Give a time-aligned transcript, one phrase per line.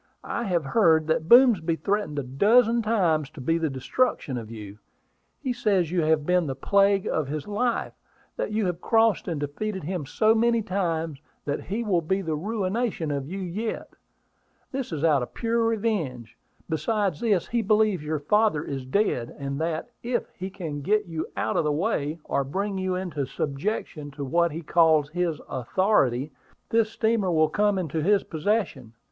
[0.25, 4.79] I have heard that Boomsby threatened a dozen times to be the destruction of you.
[5.39, 7.93] He says you have been the plague of his life;
[8.35, 12.35] that you have crossed and defeated him so many times that he will be the
[12.35, 13.89] 'ruination' of you yet.
[14.71, 16.35] This is out of pure revenge.
[16.67, 21.27] Besides this, he believes your father is dead, and that, if he can get you
[21.37, 26.31] out of the way, or bring you into subjection to what he calls his authority,
[26.71, 28.93] this steamer will come into his possession.